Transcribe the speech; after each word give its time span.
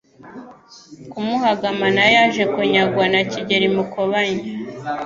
Kamuhagama 1.11 1.85
nayo 1.95 2.11
yaje 2.17 2.43
kunyagwa 2.53 3.05
na 3.13 3.21
Kigeli 3.31 3.67
Mukobanya. 3.75 4.43